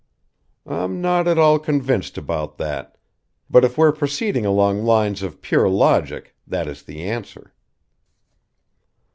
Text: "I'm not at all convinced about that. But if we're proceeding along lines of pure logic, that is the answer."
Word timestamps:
"I'm 0.65 0.99
not 0.99 1.27
at 1.27 1.37
all 1.37 1.59
convinced 1.59 2.17
about 2.17 2.57
that. 2.57 2.97
But 3.51 3.63
if 3.63 3.77
we're 3.77 3.91
proceeding 3.91 4.47
along 4.47 4.81
lines 4.83 5.21
of 5.21 5.43
pure 5.43 5.69
logic, 5.69 6.35
that 6.47 6.65
is 6.67 6.81
the 6.81 7.03
answer." 7.03 7.53